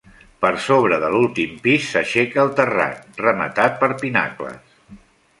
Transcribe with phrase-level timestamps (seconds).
[0.43, 4.73] Per sobre de l'últim pis s'aixeca el terrat, rematat per pinacles.